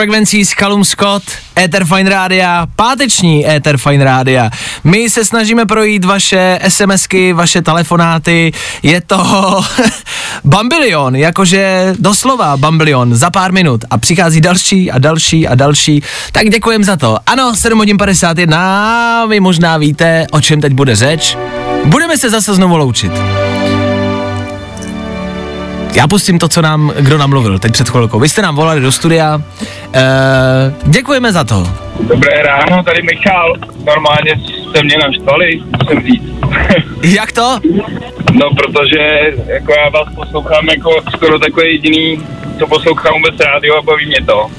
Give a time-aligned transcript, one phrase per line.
[0.00, 1.22] Frequencies, Callum Scott,
[1.58, 4.50] Ether Fine Rádia, páteční Ether Fine Rádia.
[4.84, 9.16] My se snažíme projít vaše SMSky, vaše telefonáty, je to
[10.44, 16.50] bambilion, jakože doslova bambilion za pár minut a přichází další a další a další, tak
[16.50, 17.18] děkujem za to.
[17.26, 21.36] Ano, 7 hodin 51, vy možná víte, o čem teď bude řeč.
[21.84, 23.12] Budeme se zase znovu loučit.
[25.94, 28.20] Já pustím to, co nám kdo namluvil teď před chvilkou.
[28.20, 29.42] Vy jste nám volali do studia.
[29.94, 30.00] E,
[30.86, 31.66] děkujeme za to.
[32.00, 33.54] Dobré ráno, tady Michal.
[33.86, 34.32] Normálně
[34.68, 36.22] jste mě naštvali, musím říct.
[37.18, 37.58] Jak to?
[38.32, 42.22] No, protože jako já vás poslouchám jako skoro takový jediný,
[42.58, 44.50] co poslouchám vůbec rádio a baví mě to.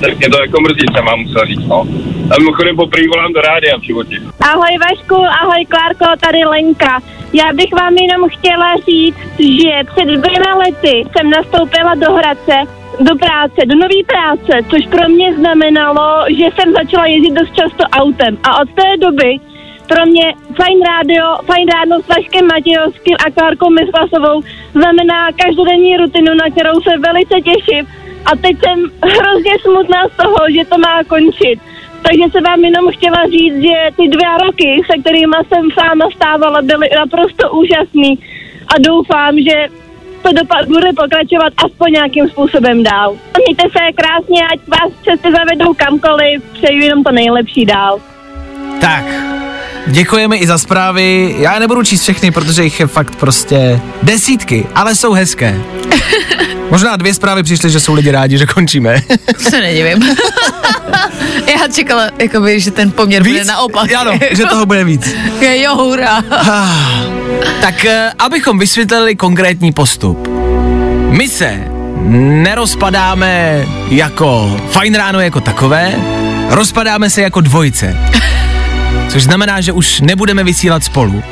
[0.00, 1.86] Tak mě to jako mrzí, jsem vám musel říct, no.
[2.30, 4.16] A mimochodem poprvé volám do rádia v životě.
[4.40, 7.00] Ahoj Vašku, ahoj Klárko, tady Lenka.
[7.32, 13.16] Já bych vám jenom chtěla říct, že před dvěma lety jsem nastoupila do Hradce do
[13.16, 18.38] práce, do nové práce, což pro mě znamenalo, že jsem začala jezdit dost často autem.
[18.42, 19.40] A od té doby
[19.88, 24.40] pro mě fajn rádio, fajn ráno s Vaškem Matějovským a Klárkou Myslasovou
[24.72, 27.86] znamená každodenní rutinu, na kterou se velice těším.
[28.26, 31.58] A teď jsem hrozně smutná z toho, že to má končit.
[32.02, 36.62] Takže se vám jenom chtěla říct, že ty dva roky, se kterými jsem sama stávala,
[36.62, 38.18] byly naprosto úžasný
[38.68, 39.66] a doufám, že
[40.22, 43.16] to dopad bude pokračovat aspoň nějakým způsobem dál.
[43.36, 48.00] Mějte se krásně, ať vás cesty zavedou kamkoliv, přeju jenom to nejlepší dál.
[48.80, 49.04] Tak,
[49.88, 51.34] děkujeme i za zprávy.
[51.38, 55.60] Já je nebudu číst všechny, protože jich je fakt prostě desítky, ale jsou hezké.
[56.70, 59.02] Možná dvě zprávy přišly, že jsou lidi rádi, že končíme.
[59.38, 60.16] Se nedivím.
[61.46, 63.32] Já čekala, jakoby, že ten poměr Víc?
[63.32, 63.92] bude naopak.
[63.92, 65.14] Ano, že toho bude víc.
[65.40, 66.22] jo, hurá.
[67.60, 70.28] Tak, eh, abychom vysvětlili konkrétní postup.
[71.08, 71.64] My se
[72.42, 75.94] nerozpadáme jako fajn ráno jako takové,
[76.48, 77.96] rozpadáme se jako dvojice.
[79.08, 81.22] Což znamená, že už nebudeme vysílat spolu.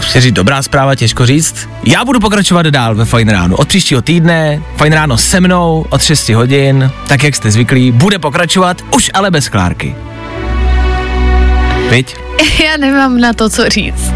[0.00, 1.68] Chci říct dobrá zpráva, těžko říct.
[1.84, 3.56] Já budu pokračovat dál ve Fajn ráno.
[3.56, 8.18] Od příštího týdne, Fajn ráno se mnou od 6 hodin, tak jak jste zvyklí, bude
[8.18, 9.96] pokračovat, už ale bez Klárky.
[11.90, 12.16] Viď?
[12.64, 14.07] Já nemám na to, co říct.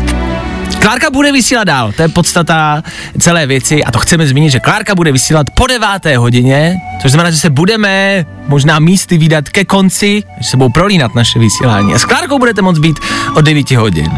[0.83, 2.83] Klárka bude vysílat dál, to je podstata
[3.21, 7.31] celé věci a to chceme zmínit, že Klárka bude vysílat po deváté hodině, což znamená,
[7.31, 11.99] že se budeme možná místy výdat ke konci, že se budou prolínat naše vysílání a
[11.99, 13.01] s Klárkou budete moct být
[13.35, 14.11] od 9 hodin.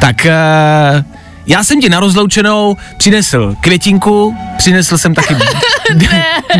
[0.00, 1.02] Tak uh,
[1.46, 5.34] já jsem ti na rozloučenou přinesl květinku, přinesl jsem taky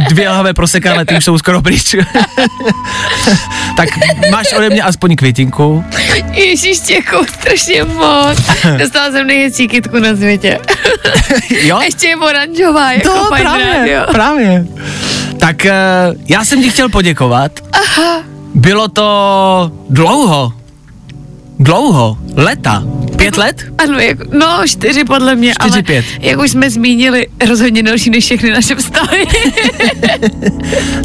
[0.09, 1.95] dvě lahve prosekané, ty už jsou skoro pryč.
[3.77, 3.89] tak
[4.31, 5.85] máš ode mě aspoň květinku.
[6.33, 8.39] Ježíš, děkuju strašně moc.
[8.79, 10.59] Dostala jsem nejhezčí kytku na světě.
[11.63, 11.81] jo?
[11.85, 14.01] Ještě je oranžová, jako To právě, rádio.
[14.13, 14.67] právě.
[15.39, 15.71] Tak uh,
[16.29, 17.53] já jsem ti chtěl poděkovat.
[17.73, 18.23] Aha.
[18.55, 20.53] Bylo to dlouho.
[21.59, 22.19] Dlouho.
[22.37, 22.83] Leta.
[23.23, 23.65] Pět let?
[23.79, 26.05] Ano, jako, no čtyři podle mě, Čtyři, ale pět.
[26.21, 29.27] jak už jsme zmínili, rozhodně další než všechny naše vztahy.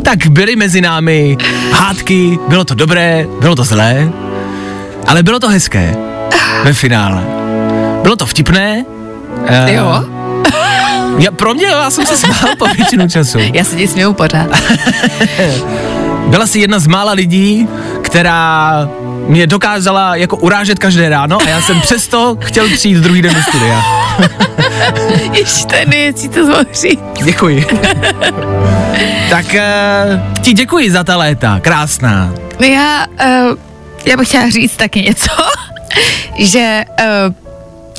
[0.04, 1.38] Tak byly mezi námi
[1.72, 4.12] hádky, bylo to dobré, bylo to zlé,
[5.08, 5.96] ale bylo to hezké
[6.64, 7.24] ve finále.
[8.04, 8.86] Bylo to vtipné.
[9.48, 10.04] eh, jo,
[11.20, 13.38] Já, pro mě, já jsem se smál po většinu času.
[13.54, 14.48] já se ti směju pořád.
[16.28, 17.68] Byla jsi jedna z mála lidí,
[18.08, 18.90] která
[19.28, 23.42] mě dokázala jako urážet každé ráno a já jsem přesto chtěl přijít druhý den do
[23.42, 23.84] studia.
[25.34, 27.00] Ještě to je nejhezčí, co mohu říct.
[27.24, 27.66] Děkuji.
[29.30, 32.34] tak uh, ti děkuji za ta léta, krásná.
[32.60, 33.58] No já, uh,
[34.06, 35.32] já bych chtěla říct taky něco,
[36.40, 36.84] že
[37.28, 37.36] uh,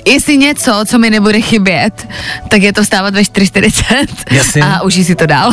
[0.06, 2.08] jestli něco, co mi nebude chybět,
[2.48, 4.62] tak je to vstávat ve 4.40 Jasně.
[4.62, 5.52] a užij si to dál.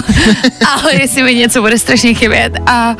[0.73, 2.95] Ale jestli mi něco bude strašně chybět a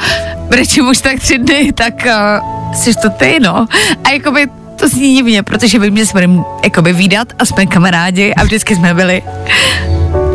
[0.49, 3.65] brečím už tak tři dny, tak uh, jsi to ty, no.
[4.03, 8.33] A jakoby to zní divně, protože vím, že se budeme jakoby výdat a jsme kamarádi
[8.33, 9.23] a vždycky jsme byli.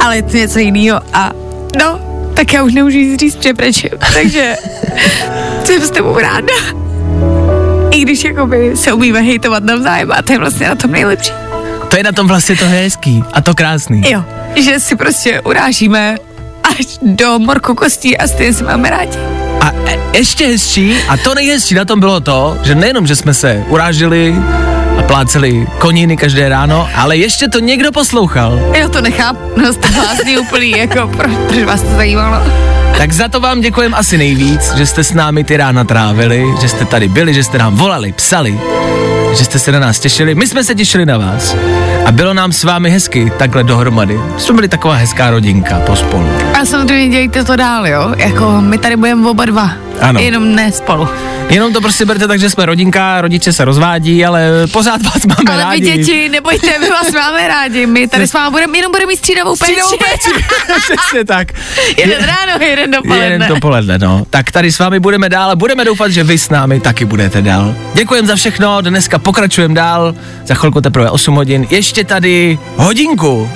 [0.00, 1.30] Ale je to něco jiného a
[1.78, 2.00] no,
[2.34, 3.90] tak já už nemůžu říct, že brečím.
[4.14, 4.56] Takže
[5.64, 6.54] jsem s tebou ráda.
[7.90, 11.32] I když jakoby se umíme hejtovat navzájem a to je vlastně na tom nejlepší.
[11.88, 14.02] To je na tom vlastně to hezký a to krásný.
[14.10, 14.24] Jo,
[14.56, 16.16] že si prostě urážíme
[16.62, 19.39] až do morku kostí a stejně se máme rádi.
[19.70, 23.64] A ještě hezčí, a to nejhezčí na tom bylo to, že nejenom, že jsme se
[23.68, 24.36] urážili
[24.98, 28.60] a pláceli koniny každé ráno, ale ještě to někdo poslouchal.
[28.74, 32.36] Já to nechápu, no jste blázni úplný, jako pro, proč vás to zajímalo?
[32.98, 36.68] Tak za to vám děkujeme asi nejvíc, že jste s námi ty rána trávili, že
[36.68, 38.60] jste tady byli, že jste nám volali, psali,
[39.38, 40.34] že jste se na nás těšili.
[40.34, 41.56] My jsme se těšili na vás.
[42.06, 44.20] A bylo nám s vámi hezky takhle dohromady.
[44.36, 46.26] Jsme byli taková hezká rodinka pospolu.
[46.60, 48.14] A samozřejmě dějte to dál, jo?
[48.16, 49.70] Jako my tady budeme oba dva.
[50.00, 50.20] Ano.
[50.20, 51.08] Jenom ne spolu.
[51.50, 55.52] Jenom to prostě berte tak, že jsme rodinka, rodiče se rozvádí, ale pořád vás máme
[55.52, 55.80] Ale rádi.
[55.90, 57.86] vy děti, nebojte, my vás máme rádi.
[57.86, 59.72] My tady s vámi budeme, jenom budeme mít střídavou péči.
[59.72, 60.44] Střídavou péči.
[60.82, 61.48] Přesně tak.
[61.96, 63.24] jeden ráno, jeden dopoledne.
[63.26, 64.24] Jeden dopoledne, no.
[64.30, 67.42] Tak tady s vámi budeme dál a budeme doufat, že vy s námi taky budete
[67.42, 67.74] dál.
[67.94, 70.14] Děkujem za všechno, dneska pokračujeme dál,
[70.46, 73.50] za chvilku teprve 8 hodin, ještě tady hodinku,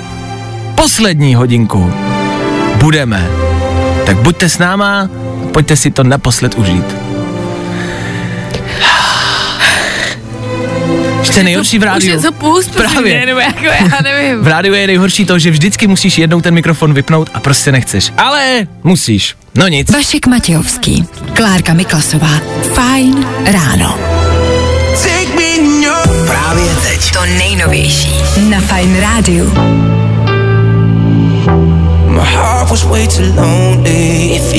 [0.75, 1.93] poslední hodinku
[2.75, 3.27] budeme.
[4.05, 5.09] Tak buďte s náma,
[5.55, 6.85] pojďte si to naposled užít.
[11.19, 12.11] Ještě nejhorší v Už rádiu.
[12.11, 13.25] je to půst, Právě.
[13.25, 14.41] nebo jako já nevím.
[14.43, 18.11] V rádiu je nejhorší to, že vždycky musíš jednou ten mikrofon vypnout a prostě nechceš.
[18.17, 19.35] Ale musíš.
[19.55, 19.91] No nic.
[19.91, 22.39] Vašek Matějovský, Klárka Miklasová.
[22.73, 23.97] Fajn ráno.
[26.27, 27.11] Právě teď.
[27.13, 28.13] To nejnovější
[28.49, 29.51] na Fajn rádiu.
[32.07, 33.94] My heart was way too lonely